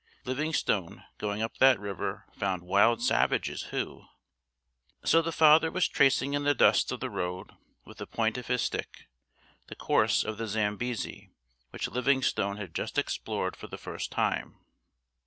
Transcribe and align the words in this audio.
Livingstone 0.25 1.05
going 1.19 1.43
up 1.43 1.57
that 1.57 1.79
river 1.79 2.25
found 2.35 2.63
wild 2.63 3.03
savages 3.03 3.65
who..." 3.69 4.05
So 5.05 5.21
the 5.21 5.31
father 5.31 5.69
was 5.69 5.87
tracing 5.87 6.33
in 6.33 6.43
the 6.43 6.55
dust 6.55 6.91
of 6.91 7.01
the 7.01 7.09
road 7.11 7.51
with 7.85 7.99
the 7.99 8.07
point 8.07 8.35
of 8.39 8.47
his 8.47 8.63
stick 8.63 9.07
the 9.67 9.75
course 9.75 10.23
of 10.23 10.39
the 10.39 10.47
Zambesi 10.47 11.29
which 11.69 11.87
Livingstone 11.87 12.57
had 12.57 12.73
just 12.73 12.97
explored 12.97 13.55
for 13.55 13.67
the 13.67 13.77
first 13.77 14.11
time. 14.11 14.57